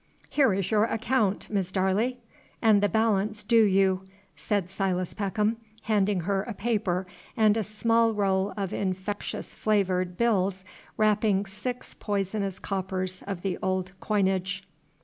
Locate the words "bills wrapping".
10.17-11.45